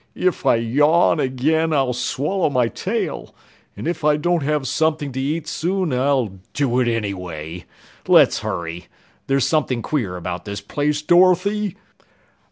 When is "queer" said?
9.83-10.15